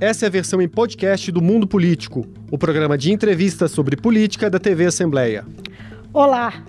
[0.00, 4.48] Essa é a versão em podcast do Mundo Político, o programa de entrevistas sobre política
[4.48, 5.44] da TV Assembleia.
[6.12, 6.62] Olá!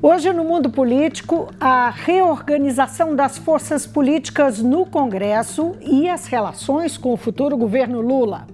[0.00, 7.12] Hoje, no mundo político, a reorganização das forças políticas no Congresso e as relações com
[7.12, 8.46] o futuro governo Lula.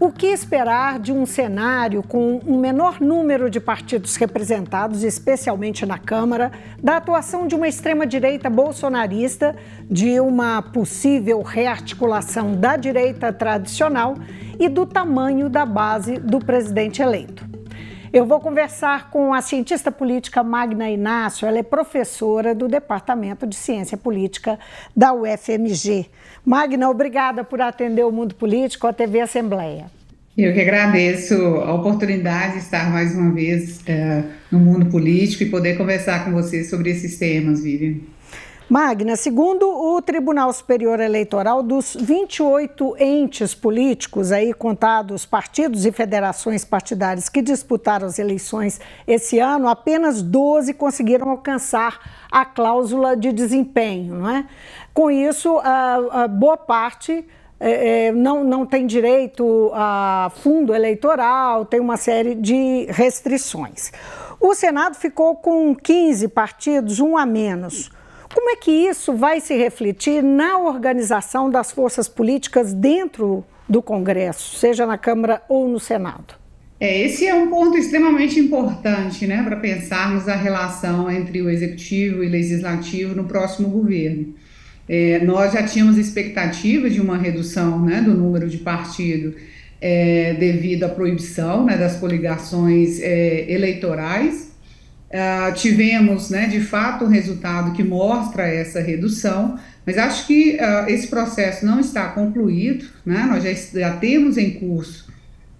[0.00, 5.98] O que esperar de um cenário com um menor número de partidos representados, especialmente na
[5.98, 6.50] Câmara,
[6.82, 9.54] da atuação de uma extrema-direita bolsonarista,
[9.90, 14.16] de uma possível rearticulação da direita tradicional
[14.58, 17.49] e do tamanho da base do presidente eleito?
[18.12, 23.54] Eu vou conversar com a cientista política Magna Inácio, ela é professora do Departamento de
[23.54, 24.58] Ciência Política
[24.96, 26.06] da UFMG.
[26.44, 29.86] Magna, obrigada por atender o Mundo Político, a TV Assembleia.
[30.36, 35.46] Eu que agradeço a oportunidade de estar mais uma vez é, no mundo político e
[35.46, 38.00] poder conversar com você sobre esses temas, Vivian.
[38.70, 46.64] Magna, segundo o Tribunal Superior Eleitoral, dos 28 entes políticos, aí contados partidos e federações
[46.64, 51.98] partidárias que disputaram as eleições esse ano, apenas 12 conseguiram alcançar
[52.30, 54.14] a cláusula de desempenho.
[54.14, 54.46] Não é?
[54.94, 57.26] Com isso, a, a boa parte
[57.58, 63.90] é, é não, não tem direito a fundo eleitoral, tem uma série de restrições.
[64.38, 67.90] O Senado ficou com 15 partidos, um a menos.
[68.32, 74.56] Como é que isso vai se refletir na organização das forças políticas dentro do Congresso,
[74.56, 76.34] seja na Câmara ou no Senado?
[76.78, 82.22] É, esse é um ponto extremamente importante né, para pensarmos a relação entre o executivo
[82.22, 84.32] e o legislativo no próximo governo.
[84.88, 89.34] É, nós já tínhamos expectativa de uma redução né, do número de partidos
[89.80, 94.49] é, devido à proibição né, das coligações é, eleitorais
[95.10, 100.88] Uh, tivemos, né, de fato, um resultado que mostra essa redução, mas acho que uh,
[100.88, 105.10] esse processo não está concluído, né, nós já, já temos em curso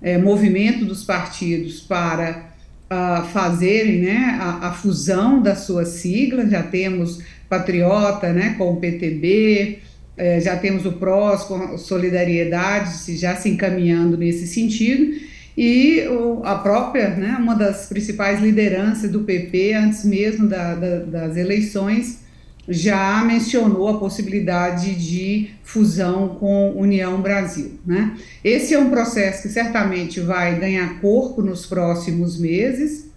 [0.03, 2.51] é, movimento dos partidos para
[2.91, 8.77] uh, fazerem né, a, a, fusão das suas siglas, já temos Patriota né, com o
[8.77, 9.79] PTB,
[10.17, 16.57] é, já temos o PROS com Solidariedade, já se encaminhando nesse sentido, e o, a
[16.57, 22.21] própria, né, uma das principais lideranças do PP, antes mesmo da, da, das eleições,
[22.69, 27.81] já mencionou a possibilidade de fusão com União Brasil.
[27.85, 28.17] Né?
[28.45, 33.09] Esse é um processo que certamente vai ganhar corpo nos próximos meses.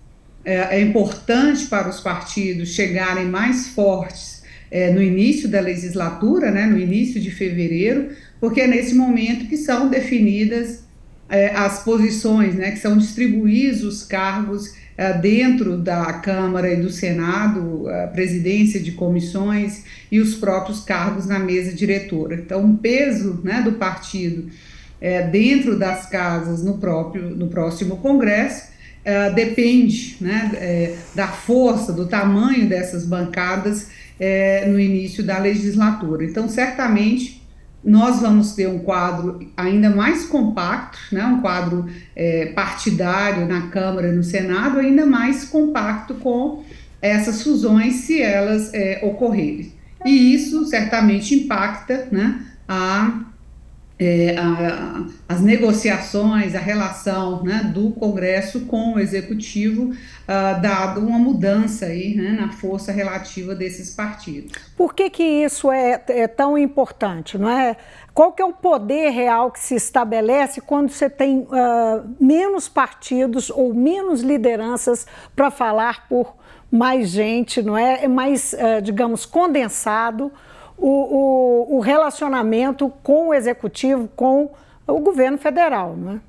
[0.44, 6.66] É, é importante para os partidos chegarem mais fortes é, no início da legislatura, né,
[6.66, 10.83] no início de fevereiro, porque é nesse momento que são definidas
[11.30, 16.92] é, as posições, né, que são distribuídos os cargos é, dentro da Câmara e do
[16.92, 22.36] Senado, a presidência de comissões e os próprios cargos na mesa diretora.
[22.36, 24.50] Então, o peso né, do partido
[25.02, 28.72] é, dentro das casas no próprio no próximo Congresso
[29.04, 33.88] é, depende né, é, da força, do tamanho dessas bancadas
[34.20, 36.24] é, no início da legislatura.
[36.24, 37.43] Então, certamente
[37.84, 44.12] nós vamos ter um quadro ainda mais compacto, né, um quadro é, partidário na Câmara
[44.12, 46.64] no Senado, ainda mais compacto com
[47.02, 49.74] essas fusões, se elas é, ocorrerem.
[50.06, 53.20] E isso certamente impacta né, a
[54.06, 61.18] é, a, as negociações, a relação né, do Congresso com o Executivo, uh, dado uma
[61.18, 64.54] mudança aí, né, na força relativa desses partidos.
[64.76, 67.38] Por que, que isso é, é, tão importante?
[67.38, 67.76] Não é?
[68.14, 71.48] Qual que é o poder real que se estabelece quando você tem uh,
[72.20, 76.36] menos partidos ou menos lideranças para falar por
[76.70, 78.04] mais gente, não é?
[78.04, 80.32] É mais, uh, digamos, condensado
[80.84, 84.52] o, o, o relacionamento com o executivo, com
[84.86, 86.20] o governo federal, não é?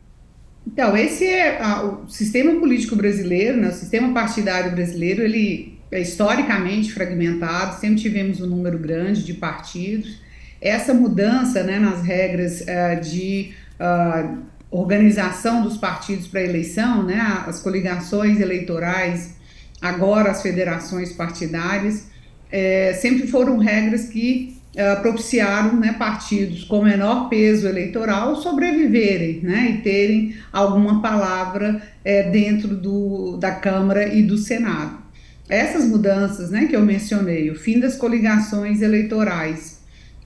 [0.64, 6.00] Então, esse é a, o sistema político brasileiro, né, o sistema partidário brasileiro, ele é
[6.00, 10.22] historicamente fragmentado, sempre tivemos um número grande de partidos.
[10.60, 14.38] Essa mudança né, nas regras uh, de uh,
[14.70, 19.36] organização dos partidos para eleição, né, as coligações eleitorais,
[19.82, 22.13] agora as federações partidárias,
[22.50, 29.70] é, sempre foram regras que é, propiciaram né, partidos com menor peso eleitoral sobreviverem né,
[29.70, 34.98] e terem alguma palavra é, dentro do, da Câmara e do Senado.
[35.48, 39.78] Essas mudanças né, que eu mencionei, o fim das coligações eleitorais,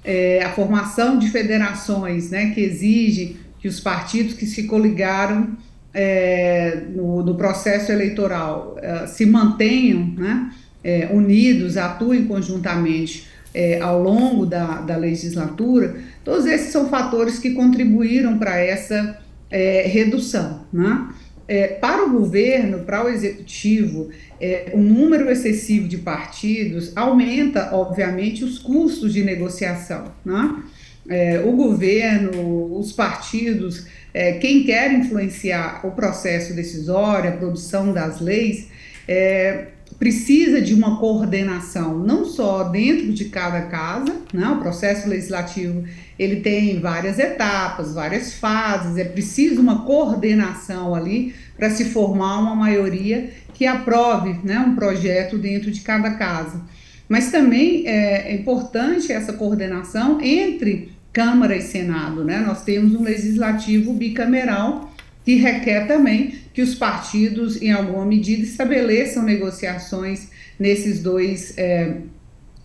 [0.04, 5.56] é, a formação de federações né, que exige que os partidos que se coligaram
[5.92, 10.52] é, no, no, processo eleitoral é, se mantenham, né,
[10.88, 17.50] é, unidos, atuem conjuntamente é, ao longo da, da legislatura, todos esses são fatores que
[17.50, 19.18] contribuíram para essa
[19.50, 20.64] é, redução.
[20.72, 21.08] Né?
[21.46, 24.08] É, para o governo, para o executivo,
[24.40, 30.12] é, o número excessivo de partidos aumenta, obviamente, os custos de negociação.
[30.24, 30.62] Né?
[31.06, 38.20] É, o governo, os partidos, é, quem quer influenciar o processo decisório, a produção das
[38.20, 38.68] leis,
[39.06, 44.48] é, precisa de uma coordenação, não só dentro de cada casa, né?
[44.48, 45.84] o processo legislativo
[46.18, 52.54] ele tem várias etapas, várias fases, é preciso uma coordenação ali para se formar uma
[52.54, 56.60] maioria que aprove né, um projeto dentro de cada casa.
[57.08, 62.22] Mas também é, é importante essa coordenação entre Câmara e Senado.
[62.22, 62.38] Né?
[62.38, 64.92] Nós temos um legislativo bicameral
[65.24, 70.26] que requer também que os partidos, em alguma medida, estabeleçam negociações
[70.58, 71.56] nesses dois.
[71.56, 71.98] É,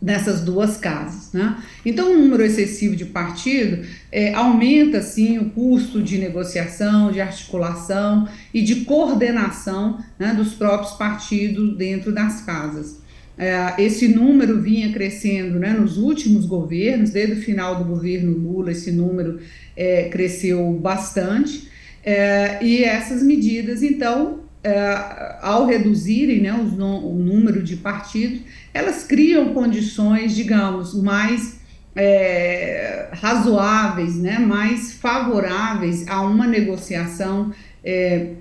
[0.01, 1.31] nessas duas casas.
[1.31, 1.63] Né?
[1.85, 8.27] Então, o número excessivo de partido é, aumenta, sim, o custo de negociação, de articulação
[8.51, 12.99] e de coordenação né, dos próprios partidos dentro das casas.
[13.37, 18.71] É, esse número vinha crescendo né, nos últimos governos, desde o final do governo Lula,
[18.71, 19.39] esse número
[19.77, 21.71] é, cresceu bastante.
[22.03, 28.41] É, e essas medidas, então, é, ao reduzirem né, o número de partidos,
[28.73, 31.59] elas criam condições, digamos, mais
[31.95, 37.51] é, razoáveis, né, mais favoráveis a uma negociação
[37.83, 38.33] é,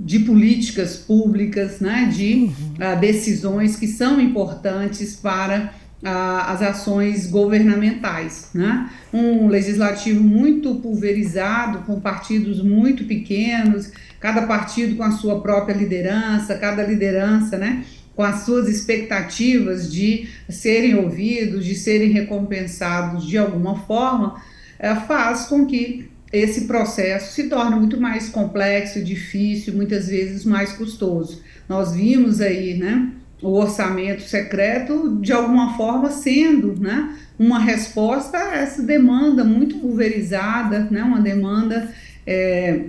[0.00, 2.52] de políticas públicas, né, de uhum.
[2.76, 8.50] uh, decisões que são importantes para as ações governamentais.
[8.54, 8.90] Né?
[9.12, 16.54] Um legislativo muito pulverizado, com partidos muito pequenos, cada partido com a sua própria liderança,
[16.54, 23.76] cada liderança né, com as suas expectativas de serem ouvidos, de serem recompensados de alguma
[23.80, 24.42] forma,
[24.78, 30.72] é, faz com que esse processo se torne muito mais complexo, difícil, muitas vezes mais
[30.72, 31.42] custoso.
[31.68, 33.10] Nós vimos aí, né?
[33.42, 40.86] O orçamento secreto, de alguma forma, sendo né, uma resposta a essa demanda muito pulverizada,
[40.90, 41.90] né, uma demanda
[42.26, 42.82] é,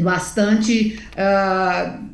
[0.00, 2.04] bastante uh,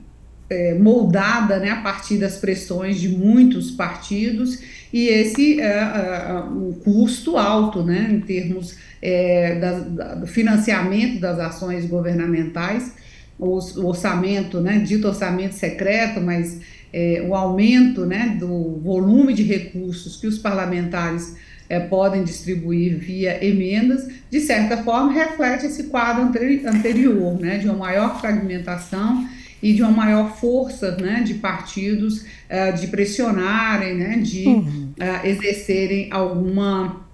[0.51, 4.59] é, moldada né, a partir das pressões de muitos partidos.
[4.93, 11.39] E esse é uh, um custo alto né, em termos é, da, do financiamento das
[11.39, 12.95] ações governamentais,
[13.39, 16.61] o, o orçamento, né, dito orçamento secreto, mas
[16.97, 21.35] é, o aumento né, do volume de recursos que os parlamentares
[21.69, 27.79] é, podem distribuir via emendas, de certa forma reflete esse quadro anterior, né, de uma
[27.79, 29.29] maior fragmentação
[29.61, 34.93] e de uma maior força né, de partidos uh, de pressionarem, né, de uhum.
[34.97, 37.05] uh, exercerem alguma,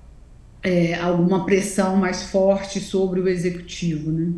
[0.62, 4.10] é, alguma pressão mais forte sobre o executivo.
[4.10, 4.32] Né?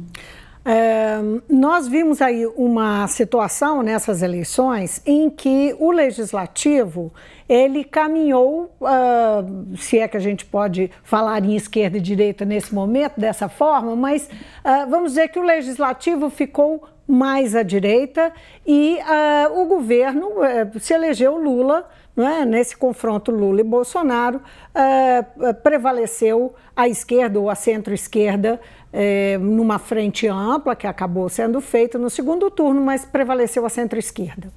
[0.64, 1.18] É,
[1.48, 7.12] nós vimos aí uma situação nessas eleições em que o legislativo
[7.48, 12.72] ele caminhou, uh, se é que a gente pode falar em esquerda e direita nesse
[12.72, 18.32] momento dessa forma, mas uh, vamos dizer que o legislativo ficou mais à direita
[18.66, 22.44] e uh, o governo uh, se elegeu Lula, é?
[22.44, 28.60] nesse confronto Lula e Bolsonaro, uh, prevaleceu a esquerda ou a centro-esquerda
[28.92, 34.52] é, numa frente ampla, que acabou sendo feita no segundo turno, mas prevaleceu a centro-esquerda.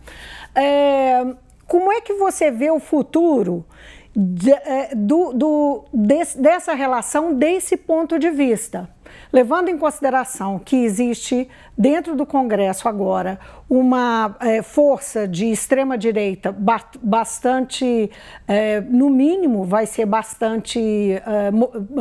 [0.54, 1.26] É,
[1.68, 3.66] como é que você vê o futuro
[4.16, 8.90] de, é, do, do, desse, dessa relação desse ponto de vista?
[9.32, 16.56] Levando em consideração que existe dentro do Congresso agora uma é, força de extrema-direita
[17.02, 18.10] bastante,
[18.48, 21.52] é, no mínimo, vai ser bastante, é,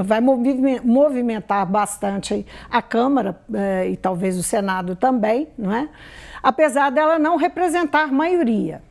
[0.03, 3.41] vai movimentar bastante a Câmara
[3.89, 5.89] e talvez o Senado também, não é?
[6.45, 8.83] apesar dela não representar maioria.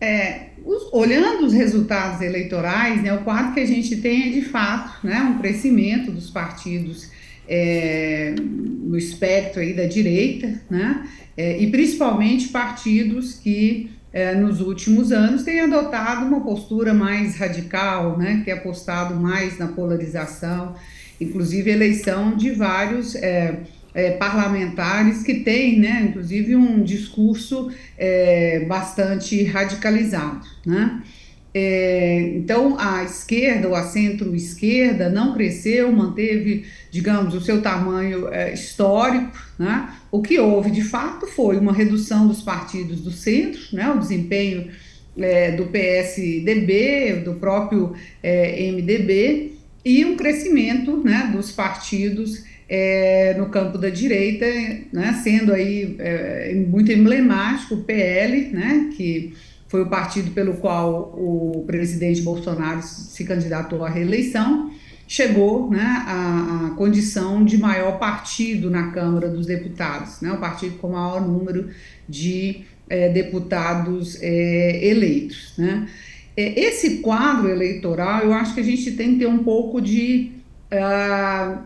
[0.00, 4.42] É, os, olhando os resultados eleitorais, né, o quadro que a gente tem é de
[4.42, 7.10] fato né, um crescimento dos partidos
[7.48, 15.10] é, no espectro aí da direita, né, é, e principalmente partidos que é, nos últimos
[15.10, 20.74] anos têm adotado uma postura mais radical, né, que é apostado mais na polarização,
[21.20, 23.14] inclusive eleição de vários
[23.94, 30.44] é, parlamentares que têm, né, inclusive, um discurso é, bastante radicalizado.
[30.66, 31.00] Né?
[31.56, 38.52] É, então, a esquerda ou a centro-esquerda não cresceu, manteve, digamos, o seu tamanho é,
[38.52, 39.30] histórico.
[39.56, 39.88] Né?
[40.10, 43.88] O que houve, de fato, foi uma redução dos partidos do centro, né?
[43.88, 44.68] o desempenho
[45.16, 49.52] é, do PSDB, do próprio é, MDB,
[49.84, 54.46] e um crescimento né, dos partidos é, no campo da direita,
[54.92, 59.34] né, sendo aí é, muito emblemático o PL, né, que
[59.68, 64.70] foi o partido pelo qual o presidente Bolsonaro se candidatou à reeleição,
[65.06, 70.78] chegou né, à, à, condição de maior partido na Câmara dos Deputados, né, o partido
[70.78, 71.68] com maior número
[72.08, 75.54] de é, deputados é, eleitos.
[75.58, 75.88] Né.
[76.36, 80.32] É, esse quadro eleitoral, eu acho que a gente tem que ter um pouco de
[80.72, 81.58] uh,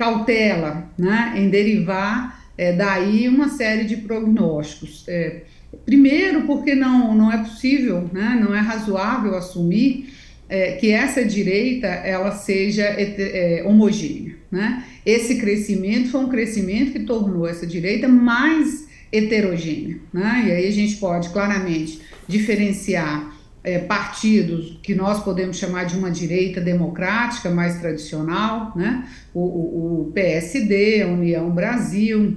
[0.00, 5.04] cautela né, em derivar é, daí uma série de prognósticos.
[5.06, 5.42] É,
[5.84, 10.14] primeiro, porque não, não é possível, né, não é razoável assumir
[10.48, 14.36] é, que essa direita ela seja é, homogênea.
[14.50, 14.82] Né?
[15.04, 19.98] Esse crescimento foi um crescimento que tornou essa direita mais heterogênea.
[20.10, 20.44] Né?
[20.46, 23.29] E aí a gente pode claramente diferenciar
[23.62, 29.06] é, partidos que nós podemos chamar de uma direita democrática mais tradicional, né?
[29.34, 32.36] o, o, o PSD, a União Brasil,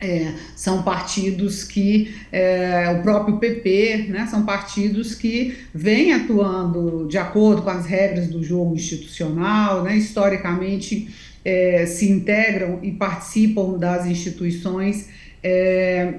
[0.00, 7.18] é, são partidos que, é, o próprio PP, né, são partidos que vêm atuando de
[7.18, 11.14] acordo com as regras do jogo institucional, né, historicamente
[11.44, 15.08] é, se integram e participam das instituições
[15.42, 16.14] é,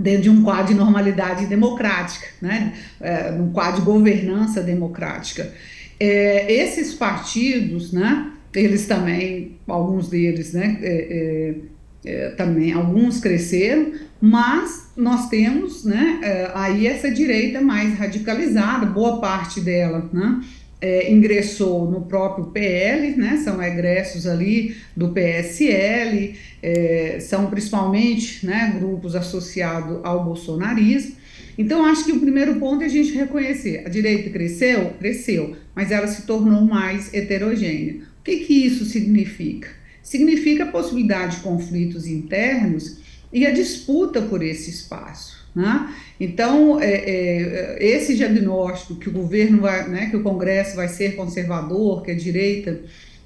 [0.00, 5.52] dentro de um quadro de normalidade democrática, né, é, um quadro de governança democrática.
[5.98, 15.28] É, esses partidos, né, eles também, alguns deles, né, é, também alguns cresceram, mas nós
[15.28, 20.40] temos né, é, aí essa direita mais radicalizada, boa parte dela né,
[20.80, 28.74] é, ingressou no próprio PL, né, são egressos ali do PSL, é, são principalmente né,
[28.78, 31.16] grupos associados ao bolsonarismo.
[31.58, 34.94] Então, acho que o primeiro ponto é a gente reconhecer: a direita cresceu?
[34.98, 38.02] Cresceu, mas ela se tornou mais heterogênea.
[38.20, 39.80] O que, que isso significa?
[40.02, 42.98] significa a possibilidade de conflitos internos
[43.32, 45.39] e a disputa por esse espaço.
[45.54, 45.94] Né?
[46.18, 51.16] Então, é, é, esse diagnóstico que o governo vai, né, que o Congresso vai ser
[51.16, 52.80] conservador, que a direita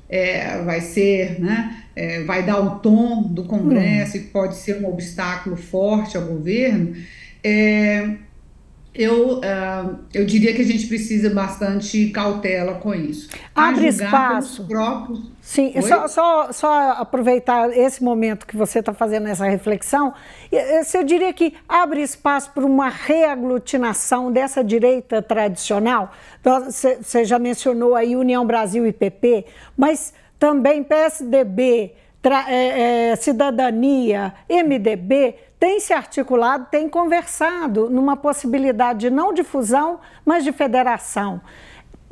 [0.08, 4.20] é, vai ser, né, é, vai dar o tom do Congresso hum.
[4.20, 6.94] e pode ser um obstáculo forte ao governo,
[7.42, 8.16] é,
[8.94, 13.28] eu, uh, eu diria que a gente precisa bastante cautela com isso.
[13.52, 14.64] Abre espaço.
[14.66, 15.20] Próprios...
[15.42, 20.14] Sim, só, só, só, aproveitar esse momento que você está fazendo essa reflexão,
[20.50, 26.12] eu diria que abre espaço para uma reaglutinação dessa direita tradicional.
[26.42, 29.44] Você já mencionou aí União Brasil e PP,
[29.76, 31.92] mas também PSDB,
[32.48, 40.44] é, é, Cidadania, MDB tem se articulado, tem conversado numa possibilidade não de fusão, mas
[40.44, 41.40] de federação.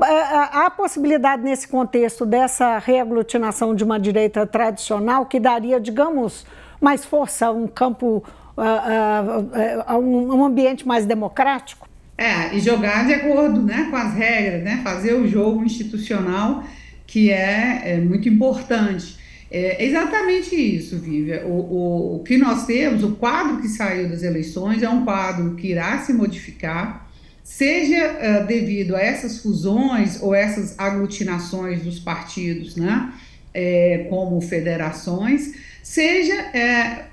[0.02, 6.46] É, é, há possibilidade nesse contexto dessa reaglutinação de uma direita tradicional que daria, digamos,
[6.80, 8.24] mais força a um campo,
[8.56, 11.86] a, um ambiente mais democrático?
[12.16, 16.64] É, e jogar de acordo né, com as regras, né, fazer o jogo institucional
[17.06, 19.20] que é, é muito importante.
[19.54, 21.46] É exatamente isso, Vívia.
[21.46, 25.54] O, o, o que nós temos, o quadro que saiu das eleições é um quadro
[25.56, 27.06] que irá se modificar,
[27.44, 33.12] seja uh, devido a essas fusões ou essas aglutinações dos partidos, né,
[33.52, 37.04] é, como federações, seja é,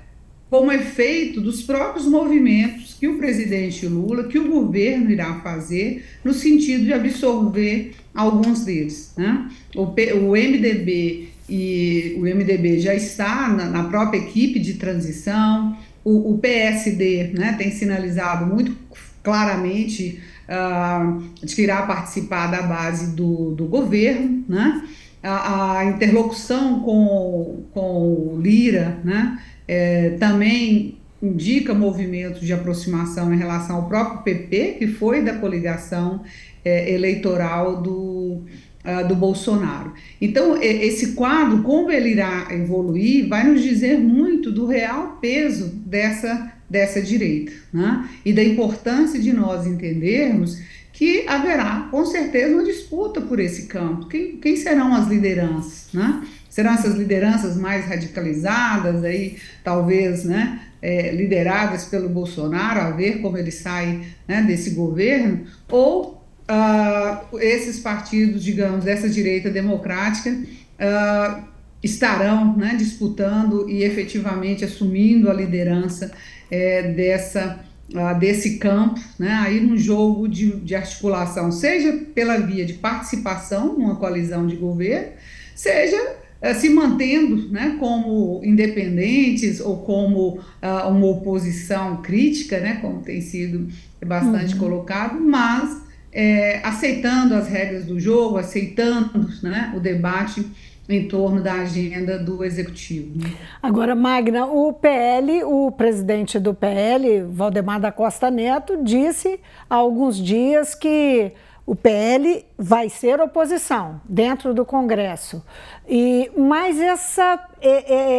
[0.48, 6.32] como efeito dos próprios movimentos que o presidente Lula, que o governo irá fazer, no
[6.32, 9.12] sentido de absorver alguns deles.
[9.16, 9.50] Né?
[9.76, 16.34] O, o MDB e o MDB já está na, na própria equipe de transição, o,
[16.34, 18.76] o PSD né, tem sinalizado muito
[19.22, 24.82] claramente uh, de que irá participar da base do, do governo, né?
[25.22, 29.38] a, a interlocução com, com o Lira né,
[29.68, 36.22] é, também indica movimentos de aproximação em relação ao próprio PP, que foi da coligação
[36.64, 38.42] é, eleitoral do,
[38.84, 39.92] uh, do Bolsonaro.
[40.20, 46.52] Então, esse quadro, como ele irá evoluir, vai nos dizer muito do real peso dessa,
[46.68, 48.08] dessa direita né?
[48.24, 50.58] e da importância de nós entendermos
[50.92, 54.06] que haverá, com certeza, uma disputa por esse campo.
[54.06, 55.88] Quem, quem serão as lideranças?
[55.94, 56.22] Né?
[56.50, 63.38] Serão essas lideranças mais radicalizadas, aí, talvez né, é, lideradas pelo Bolsonaro, a ver como
[63.38, 66.19] ele sai né, desse governo, ou
[66.50, 71.44] uh, esses partidos, digamos, dessa direita democrática, uh,
[71.82, 76.12] estarão né, disputando e efetivamente assumindo a liderança
[76.50, 77.60] é, dessa,
[77.94, 83.78] uh, desse campo, né, aí num jogo de, de articulação, seja pela via de participação
[83.78, 85.12] numa coalizão de governo,
[85.54, 85.96] seja
[86.42, 93.22] uh, se mantendo né, como independentes ou como uh, uma oposição crítica, né, como tem
[93.22, 93.68] sido
[94.04, 94.60] bastante uhum.
[94.60, 100.44] colocado, mas é, aceitando as regras do jogo, aceitando né, o debate
[100.88, 103.16] em torno da agenda do executivo.
[103.16, 103.32] Né?
[103.62, 109.38] Agora, Magna, o PL, o presidente do PL, Valdemar da Costa Neto, disse
[109.68, 111.32] há alguns dias que
[111.70, 115.40] o PL vai ser oposição dentro do Congresso.
[115.88, 117.46] E, mas essa,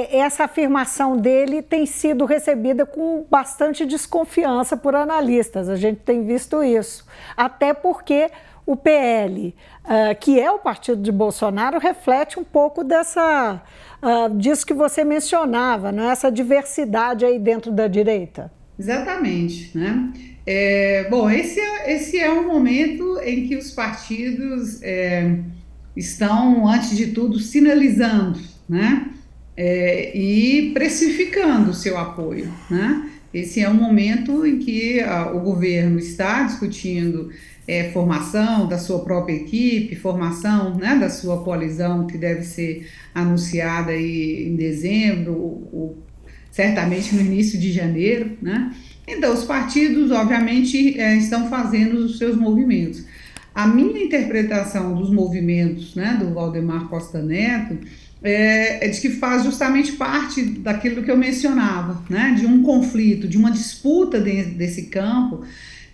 [0.10, 5.68] essa afirmação dele tem sido recebida com bastante desconfiança por analistas.
[5.68, 7.06] A gente tem visto isso.
[7.36, 8.32] Até porque
[8.66, 9.54] o PL, uh,
[9.84, 13.62] ah, que é o partido de Bolsonaro, reflete um pouco dessa
[14.02, 16.08] uh, disso que você mencionava, né?
[16.08, 18.50] essa diversidade aí dentro da direita.
[18.80, 20.14] Exatamente, né?
[20.46, 25.38] É, bom, esse é, esse é um momento em que os partidos é,
[25.96, 29.08] estão, antes de tudo, sinalizando, né?
[29.56, 33.10] É, e precificando o seu apoio, né?
[33.34, 37.32] Esse é um momento em que a, o governo está discutindo
[37.68, 43.92] é, formação da sua própria equipe, formação né, da sua coalizão, que deve ser anunciada
[43.92, 45.98] aí em dezembro, ou, ou,
[46.52, 48.38] certamente no início de janeiro.
[48.42, 48.74] Né?
[49.08, 53.04] Então, os partidos, obviamente, é, estão fazendo os seus movimentos.
[53.54, 57.78] A minha interpretação dos movimentos né, do Valdemar Costa Neto
[58.24, 63.28] é, é, de que faz justamente parte daquilo que eu mencionava, né, de um conflito,
[63.28, 65.44] de uma disputa dentro desse campo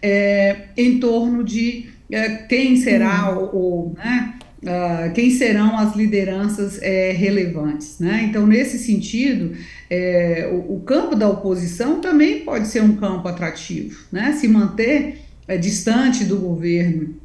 [0.02, 3.46] é, em torno de é, quem será uhum.
[3.54, 4.34] o, né,
[4.64, 8.00] uh, quem serão as lideranças é, relevantes.
[8.00, 8.26] Né?
[8.30, 9.56] Então, nesse sentido,
[9.90, 13.98] é, o, o, campo da oposição também pode ser um campo atrativo.
[14.12, 14.34] Né?
[14.34, 17.16] Se manter é, distante do governo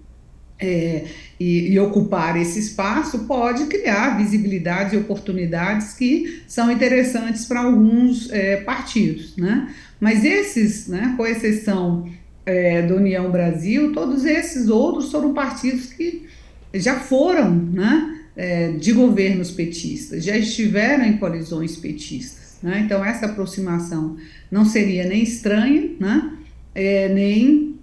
[0.58, 1.06] é,
[1.40, 8.30] e, e, ocupar esse espaço pode criar visibilidades e oportunidades que são interessantes para alguns
[8.30, 9.36] é, partidos.
[9.36, 9.74] Né?
[9.98, 12.08] Mas esses, né, com exceção
[12.46, 16.26] é, do União Brasil, todos esses outros foram partidos que
[16.74, 22.56] já foram né, é, de governos petistas, já estiveram em colisões petistas.
[22.62, 22.82] Né?
[22.84, 24.16] Então, essa aproximação
[24.50, 26.32] não seria nem estranha, né,
[26.74, 27.76] é, nem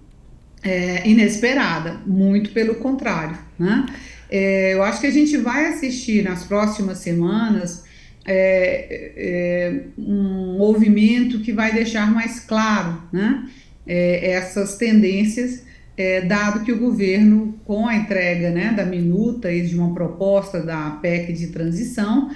[0.62, 3.38] é, inesperada, muito pelo contrário.
[3.58, 3.86] Né?
[4.30, 7.84] É, eu acho que a gente vai assistir nas próximas semanas
[8.24, 13.48] é, é, um movimento que vai deixar mais claro né,
[13.86, 15.64] essas tendências,
[16.00, 20.62] é, dado que o governo, com a entrega né, da minuta e de uma proposta
[20.62, 22.30] da PEC de transição,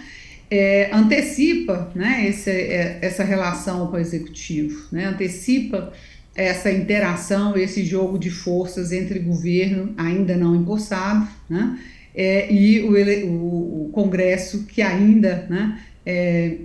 [0.50, 5.94] é, antecipa né, esse, é, essa relação com o executivo, né, antecipa
[6.34, 11.78] essa interação, esse jogo de forças entre governo ainda não empossado né,
[12.14, 12.92] é, e o,
[13.26, 16.56] o, o, Congresso que ainda né, é,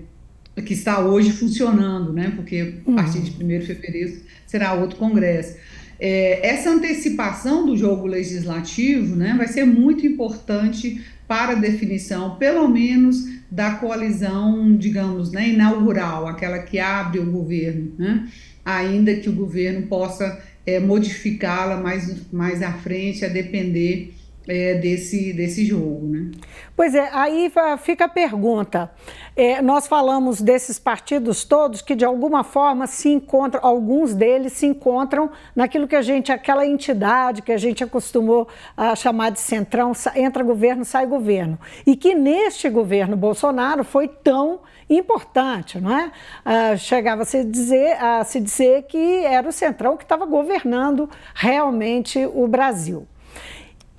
[0.65, 5.55] que está hoje funcionando, né, porque a partir de 1 de fevereiro será outro Congresso.
[5.99, 12.67] É, essa antecipação do jogo legislativo né, vai ser muito importante para a definição, pelo
[12.67, 18.27] menos, da coalizão, digamos, né, inaugural, aquela que abre o governo, né,
[18.63, 24.13] ainda que o governo possa é, modificá-la mais, mais à frente, a depender
[24.49, 26.07] é, desse, desse jogo.
[26.07, 26.31] Né?
[26.75, 28.91] Pois é, aí fica a pergunta.
[29.35, 34.65] É, nós falamos desses partidos todos que de alguma forma se encontram, alguns deles se
[34.65, 39.91] encontram naquilo que a gente, aquela entidade que a gente acostumou a chamar de centrão,
[40.15, 41.59] entra governo, sai governo.
[41.85, 46.11] E que neste governo Bolsonaro foi tão importante, não é?
[46.43, 52.25] Ah, chegava se, dizer, a se dizer que era o centrão que estava governando realmente
[52.33, 53.07] o Brasil.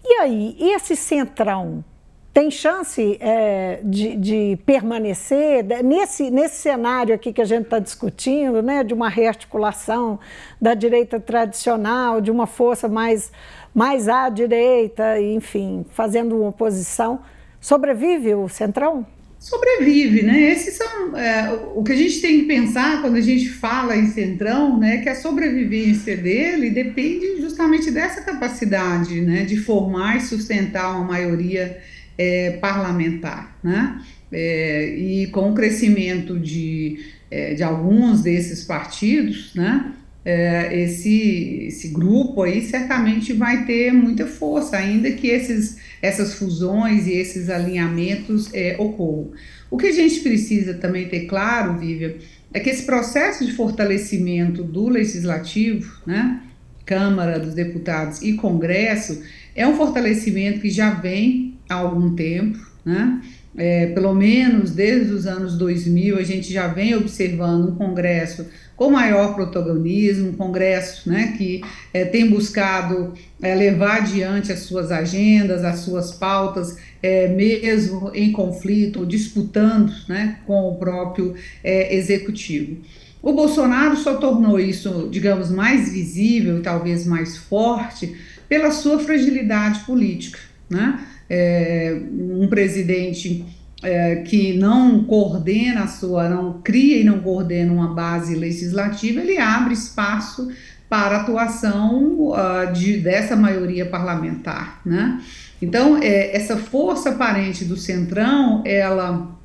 [0.05, 1.85] E aí, esse centrão
[2.33, 8.63] tem chance é, de, de, permanecer nesse, nesse cenário aqui que a gente está discutindo,
[8.63, 10.19] né, de uma rearticulação
[10.61, 13.33] da direita tradicional, de uma força mais,
[13.75, 17.21] mais à direita, enfim, fazendo uma oposição.
[17.61, 19.05] Sobrevive o Centrão?
[19.41, 20.53] Sobrevive, né?
[20.53, 24.07] Esses são é, o que a gente tem que pensar quando a gente fala em
[24.09, 24.99] Centrão, né?
[24.99, 29.45] Que a sobrevivência dele depende justamente dessa capacidade, né?
[29.45, 31.81] De formar e sustentar uma maioria
[32.19, 34.03] é, parlamentar, né?
[34.31, 36.99] É, e com o crescimento de,
[37.31, 39.95] é, de alguns desses partidos, né?
[40.23, 47.07] É, esse, esse grupo aí certamente vai ter muita força, ainda que esses, essas fusões
[47.07, 49.31] e esses alinhamentos é, ocorram.
[49.71, 52.13] O que a gente precisa também ter claro, Vivian,
[52.53, 56.43] é que esse processo de fortalecimento do legislativo, né,
[56.85, 59.23] Câmara dos Deputados e Congresso,
[59.55, 63.21] é um fortalecimento que já vem há algum tempo, né?
[63.57, 68.47] É, pelo menos desde os anos 2000, a gente já vem observando um Congresso
[68.81, 71.61] com maior protagonismo, um Congresso né, que
[71.93, 73.13] é, tem buscado
[73.43, 80.39] é, levar adiante as suas agendas, as suas pautas, é, mesmo em conflito, disputando né,
[80.47, 82.79] com o próprio Executivo.
[83.23, 88.17] O Bolsonaro só tornou isso, digamos, mais visível e talvez mais forte
[88.49, 90.39] pela sua fragilidade política.
[90.71, 91.01] Né?
[92.19, 93.45] Um presidente
[93.83, 99.39] é, que não coordena a sua, não cria e não coordena uma base legislativa, ele
[99.39, 100.51] abre espaço
[100.89, 104.81] para atuação uh, de, dessa maioria parlamentar.
[104.85, 105.21] Né?
[105.63, 109.39] Então, é, essa força aparente do Centrão, ela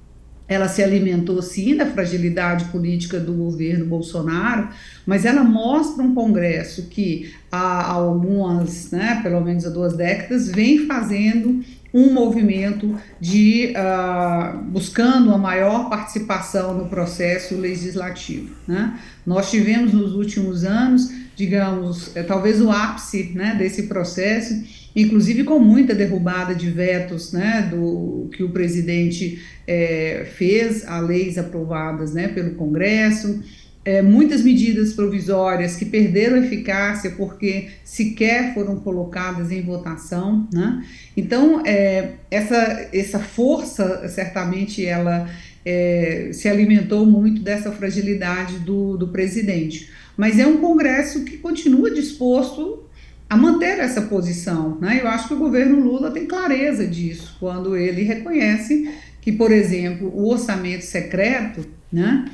[0.48, 4.70] ela se alimentou sim da fragilidade política do governo Bolsonaro,
[5.06, 10.86] mas ela mostra um Congresso que há algumas, né, pelo menos há duas décadas, vem
[10.86, 11.64] fazendo
[11.96, 18.54] um movimento de uh, buscando uma maior participação no processo legislativo.
[18.68, 19.00] Né?
[19.26, 25.60] Nós tivemos nos últimos anos, digamos, é, talvez o ápice né, desse processo inclusive com
[25.60, 32.30] muita derrubada de vetos né, do que o presidente é, fez a leis aprovadas né,
[32.30, 33.44] pelo Congresso,
[33.86, 40.50] é, muitas medidas provisórias que perderam eficácia porque sequer foram colocadas em votação.
[40.52, 40.84] Né?
[41.16, 45.30] Então, é, essa, essa força, certamente, ela
[45.64, 49.92] é, se alimentou muito dessa fragilidade do, do presidente.
[50.18, 52.84] Mas é um Congresso que continua disposto
[53.30, 54.80] a manter essa posição.
[54.82, 55.00] Né?
[55.02, 58.90] Eu acho que o governo Lula tem clareza disso, quando ele reconhece
[59.22, 62.26] que, por exemplo, o orçamento secreto, né,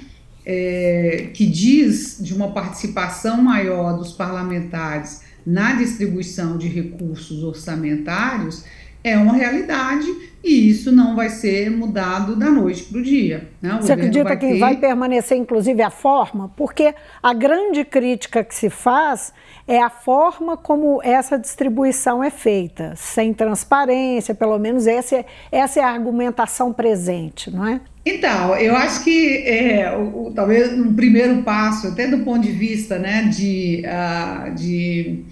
[0.45, 8.63] é, que diz de uma participação maior dos parlamentares na distribuição de recursos orçamentários,
[9.03, 10.07] é uma realidade
[10.43, 13.47] e isso não vai ser mudado da noite para o dia.
[13.61, 13.77] Né?
[13.79, 14.59] Você acredita que ter...
[14.59, 16.51] vai permanecer, inclusive, a forma?
[16.55, 19.33] Porque a grande crítica que se faz
[19.67, 25.79] é a forma como essa distribuição é feita, sem transparência, pelo menos essa é, essa
[25.79, 27.79] é a argumentação presente, não é?
[28.03, 32.51] Então, eu acho que é, o, o, talvez um primeiro passo, até do ponto de
[32.51, 35.23] vista né, de, uh, de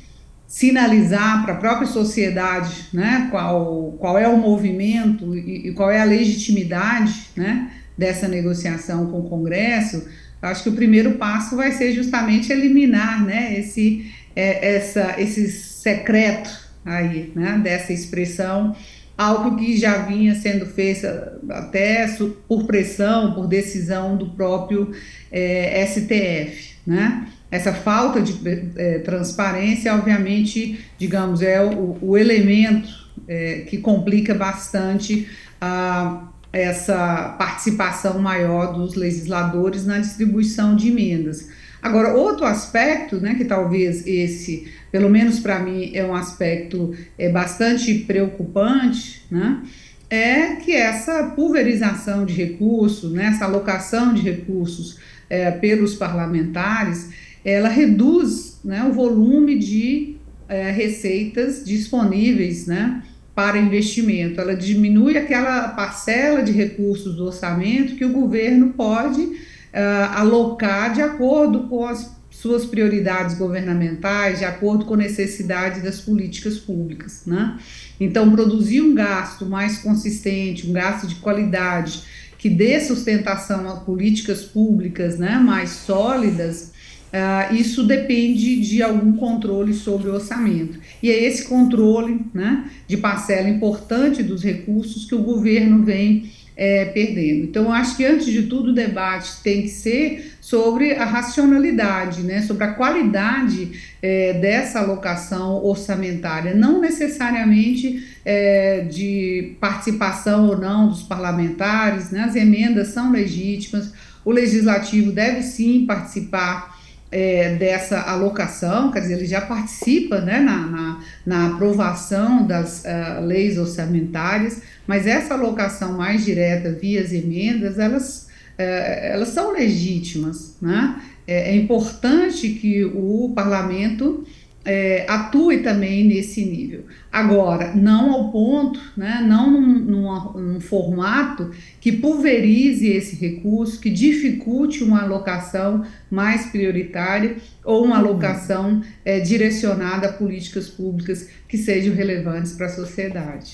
[0.50, 6.02] sinalizar para a própria sociedade né, qual, qual é o movimento e, e, qual é
[6.02, 10.08] a legitimidade né, dessa negociação com o Congresso,
[10.42, 16.50] acho que o primeiro passo vai ser justamente eliminar né, esse, é, essa, esse secreto
[16.84, 18.76] aí, né, dessa expressão,
[19.16, 21.06] algo que já vinha sendo feito
[21.48, 22.08] até
[22.48, 24.92] por pressão, por decisão do próprio
[25.32, 27.28] é, STF, né?
[27.52, 28.40] Essa falta de
[28.76, 32.90] é, transparência, obviamente, digamos, é o, o elemento
[33.28, 35.28] é, que complica bastante
[35.60, 41.50] a, essa participação maior dos legisladores na distribuição de emendas.
[41.82, 47.30] Agora, outro aspecto, né, que talvez esse, pelo menos para mim, é um aspecto é,
[47.30, 49.62] bastante preocupante, né,
[50.10, 54.98] é que essa pulverização de recursos, né, essa alocação de recursos
[55.30, 57.10] é, pelos parlamentares,
[57.50, 63.04] ela reduz né, o volume de é, receitas disponíveis né,
[63.36, 64.42] para investimento.
[64.42, 71.02] Ela diminui aquela parcela de recursos do orçamento que o governo pode uh, alocar de
[71.02, 77.24] acordo com as suas prioridades governamentais, de acordo com a necessidade das políticas públicas.
[77.26, 77.58] Né?
[78.00, 82.02] Então, produzir um gasto mais consistente, um gasto de qualidade,
[82.38, 86.72] que dê sustentação a políticas públicas né, mais sólidas,
[87.10, 90.80] Uh, isso depende de algum controle sobre o orçamento.
[91.02, 96.84] E é esse controle né, de parcela importante dos recursos que o governo vem é,
[96.84, 97.46] perdendo.
[97.46, 102.42] Então, acho que antes de tudo o debate tem que ser sobre a racionalidade, né,
[102.42, 111.02] sobre a qualidade é, dessa alocação orçamentária, não necessariamente é, de participação ou não dos
[111.02, 113.94] parlamentares, né, as emendas são legítimas,
[114.26, 116.78] o legislativo deve sim participar
[117.12, 123.26] é, dessa alocação, quer dizer, ele já participa né, na, na, na aprovação das uh,
[123.26, 128.28] leis orçamentárias, mas essa alocação mais direta via as emendas, elas,
[128.60, 130.56] uh, elas são legítimas.
[130.62, 131.02] Né?
[131.26, 134.26] É, é, importante que o parlamento
[134.66, 136.84] é, atue também nesse nível.
[137.12, 143.90] Agora, não ao ponto, né, não num, num, num, formato que pulverize esse recurso, que
[143.90, 151.96] dificulte uma alocação mais prioritária ou uma alocação é, direcionada a políticas públicas que sejam
[151.96, 153.54] relevantes para a sociedade.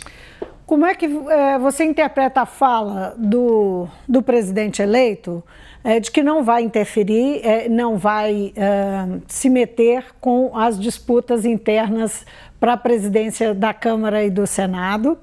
[0.66, 5.44] Como é que é, você interpreta a fala do, do presidente eleito
[5.86, 11.46] é, de que não vai interferir, é, não vai é, se meter com as disputas
[11.46, 12.26] internas
[12.60, 15.16] para a presidência da Câmara e do Senado,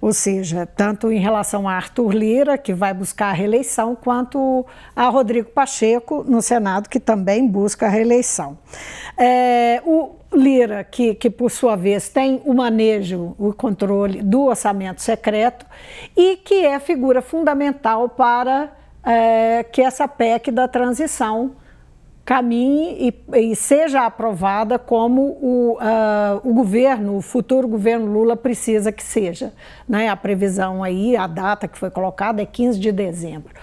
[0.00, 5.08] ou seja, tanto em relação a Arthur Lira, que vai buscar a reeleição, quanto a
[5.08, 8.58] Rodrigo Pacheco, no Senado, que também busca a reeleição.
[9.16, 15.00] É, o Lira, que, que por sua vez tem o manejo, o controle do orçamento
[15.00, 15.64] secreto
[16.16, 21.56] e que é figura fundamental para é, que essa PEC da transição
[22.28, 28.92] caminhe e, e seja aprovada como o, uh, o governo, o futuro governo Lula precisa
[28.92, 29.54] que seja.
[29.88, 30.10] Né?
[30.10, 33.54] A previsão aí, a data que foi colocada é 15 de dezembro.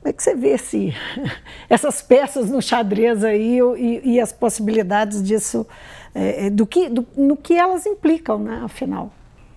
[0.00, 0.94] Como é que você vê se
[1.68, 5.66] essas peças no xadrez aí e, e as possibilidades disso,
[6.14, 9.10] é, do que, do, no que elas implicam, né, afinal?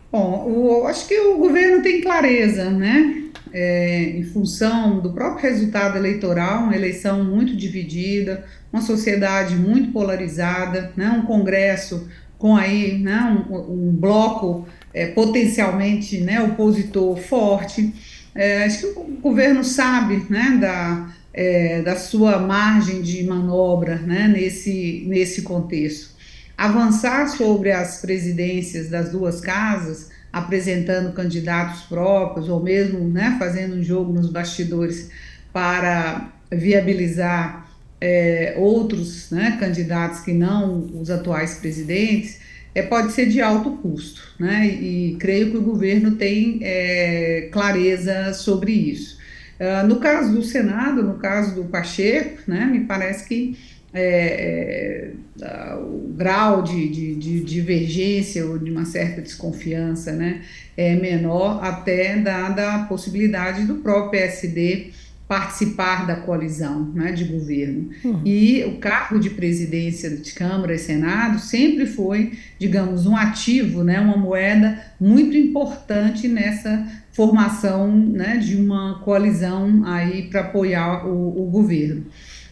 [0.09, 3.23] Bom, o, acho que o governo tem clareza, né?
[3.51, 10.91] É, em função do próprio resultado eleitoral, uma eleição muito dividida, uma sociedade muito polarizada,
[10.95, 11.09] né?
[11.09, 13.45] um Congresso com aí né?
[13.49, 16.41] um, um bloco é, potencialmente né?
[16.41, 17.93] opositor forte.
[18.35, 20.57] É, acho que o governo sabe né?
[20.59, 24.27] da, é, da sua margem de manobra né?
[24.27, 26.16] nesse, nesse contexto
[26.57, 33.83] avançar sobre as presidências das duas casas, apresentando candidatos próprios, ou mesmo né, fazendo um
[33.83, 35.09] jogo nos bastidores
[35.53, 37.69] para viabilizar
[38.01, 42.39] é, outros né, candidatos que não os atuais presidentes,
[42.73, 44.21] é, pode ser de alto custo.
[44.39, 49.17] Né, e creio que o governo tem é, clareza sobre isso.
[49.59, 53.57] Uh, no caso do Senado, no caso do Pacheco, né, me parece que
[53.93, 60.41] é, é, o grau de, de, de, divergência ou de uma certa desconfiança né,
[60.75, 64.91] é menor, até dada a possibilidade do próprio PSD
[65.27, 67.89] participar da coalizão né, de governo.
[68.03, 68.21] Uhum.
[68.25, 73.99] E o cargo de presidência de Câmara e Senado sempre foi, digamos, um ativo, né,
[73.99, 81.49] uma moeda muito importante nessa formação né, de uma coalizão aí para apoiar o, o
[81.49, 82.05] governo.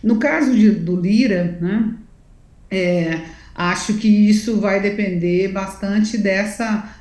[0.06, 1.96] No caso de, do Lira, né,
[2.70, 3.22] é,
[3.56, 6.92] acho que isso vai depender bastante dessa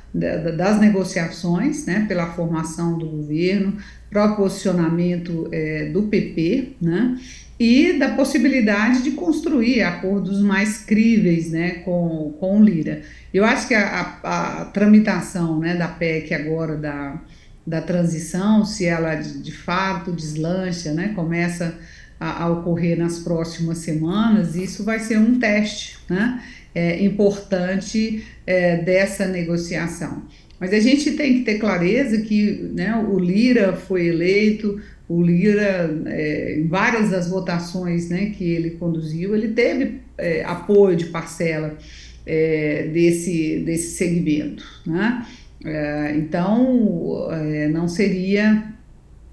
[0.57, 3.77] das negociações, né, pela formação do governo,
[4.09, 7.19] próprio posicionamento é, do PP, né,
[7.59, 13.01] e da possibilidade de construir acordos mais críveis, né, com, com o Lira.
[13.33, 17.21] Eu acho que a, a, a tramitação, né, da PEC agora da,
[17.67, 21.77] da transição, se ela de, de fato deslancha, né, começa
[22.19, 26.41] a, a, ocorrer nas próximas semanas, isso vai ser um teste né,
[26.73, 30.23] é, importante é, dessa negociação.
[30.59, 36.01] Mas a gente tem que ter clareza que né, o Lira foi eleito, o Lira,
[36.05, 41.77] é, em várias das votações né, que ele conduziu, ele teve é, apoio de parcela
[42.25, 44.65] é, desse, desse segmento.
[44.85, 45.25] Né?
[45.63, 47.29] É, então,
[47.71, 48.74] não seria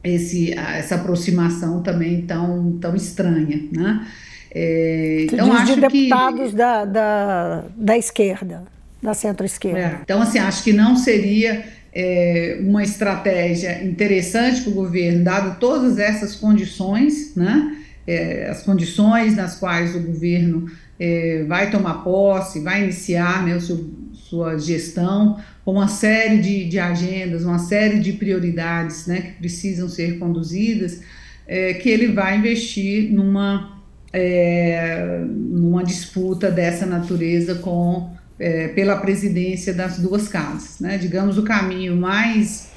[0.03, 4.07] esse, essa aproximação também tão, tão estranha, né?
[4.55, 8.65] É, então acho de deputados que, da, da, da esquerda,
[9.03, 9.79] da centro-esquerda.
[9.79, 15.59] É, então assim acho que não seria é, uma estratégia interessante para o governo, dado
[15.59, 17.79] todas essas condições, né?
[18.07, 20.67] É, as condições nas quais o governo
[20.99, 26.79] é, vai tomar posse, vai iniciar né, o seu, sua gestão, uma série de, de
[26.79, 31.01] agendas, uma série de prioridades né, que precisam ser conduzidas,
[31.47, 33.81] é, que ele vai investir numa,
[34.13, 40.81] é, numa disputa dessa natureza com é, pela presidência das duas casas.
[40.81, 40.99] Né?
[40.99, 42.73] Digamos, o caminho mais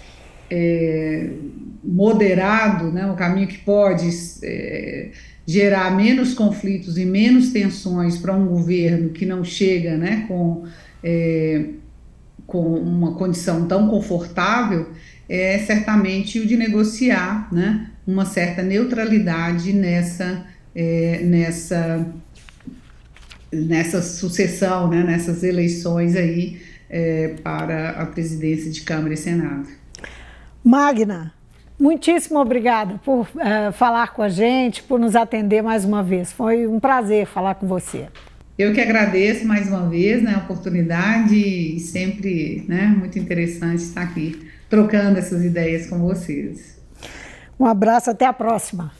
[0.49, 1.29] é,
[1.83, 3.07] moderado, né?
[3.07, 4.07] o caminho que pode
[4.43, 5.09] é,
[5.45, 10.65] gerar menos conflitos e menos tensões para um governo que não chega né, com
[11.03, 11.65] é,
[12.45, 14.89] com uma condição tão confortável
[15.27, 22.08] é certamente o de negociar né, uma certa neutralidade nessa, é, nessa,
[23.51, 29.67] nessa sucessão, né, nessas eleições aí é, para a presidência de Câmara e Senado.
[30.63, 31.34] Magna,
[31.79, 36.31] muitíssimo obrigada por uh, falar com a gente, por nos atender mais uma vez.
[36.31, 38.08] Foi um prazer falar com você.
[38.57, 44.01] Eu que agradeço mais uma vez né, a oportunidade e sempre né, muito interessante estar
[44.01, 46.79] aqui trocando essas ideias com vocês.
[47.59, 48.93] Um abraço, até a próxima.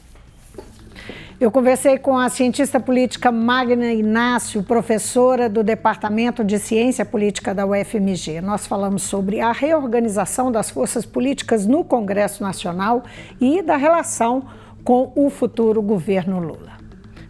[1.40, 7.66] Eu conversei com a cientista política Magna Inácio, professora do Departamento de Ciência Política da
[7.66, 8.42] UFMG.
[8.42, 13.04] Nós falamos sobre a reorganização das forças políticas no Congresso Nacional
[13.40, 14.44] e da relação
[14.84, 16.75] com o futuro governo Lula.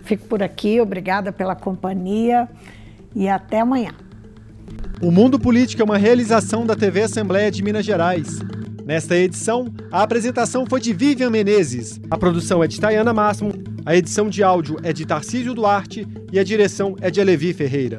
[0.07, 2.49] Fico por aqui, obrigada pela companhia
[3.15, 3.91] e até amanhã.
[5.03, 8.39] O Mundo Político é uma realização da TV Assembleia de Minas Gerais.
[8.85, 13.53] Nesta edição, a apresentação foi de Vivian Menezes, a produção é de Tayana Máximo,
[13.85, 17.99] a edição de áudio é de Tarcísio Duarte e a direção é de Alevi Ferreira.